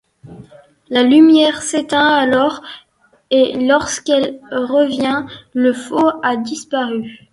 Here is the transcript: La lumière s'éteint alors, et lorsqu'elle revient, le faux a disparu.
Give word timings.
La 0.89 1.03
lumière 1.03 1.61
s'éteint 1.61 2.09
alors, 2.15 2.63
et 3.29 3.53
lorsqu'elle 3.67 4.39
revient, 4.51 5.27
le 5.53 5.73
faux 5.73 6.09
a 6.23 6.37
disparu. 6.37 7.19